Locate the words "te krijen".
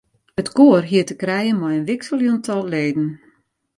1.07-1.59